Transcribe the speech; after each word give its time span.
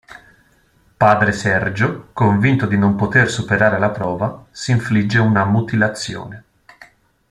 Padre 0.97 1.31
Sergio, 1.31 2.07
convinto 2.13 2.65
di 2.65 2.75
non 2.75 2.95
poter 2.95 3.29
superare 3.29 3.77
la 3.77 3.91
prova, 3.91 4.45
s'infligge 4.49 5.19
una 5.19 5.45
mutilazione. 5.45 6.43